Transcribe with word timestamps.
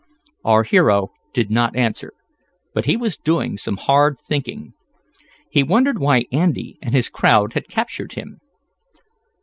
Our 0.43 0.63
hero 0.63 1.09
did 1.31 1.51
not 1.51 1.75
answer, 1.75 2.13
but 2.73 2.85
he 2.85 2.97
was 2.97 3.17
doing 3.17 3.55
some 3.55 3.77
hard 3.77 4.15
thinking. 4.17 4.73
He 5.51 5.61
wondered 5.61 5.99
why 5.99 6.25
Andy 6.31 6.79
and 6.81 6.95
his 6.95 7.07
crowd 7.07 7.53
had 7.53 7.69
captured 7.69 8.13
him. 8.13 8.39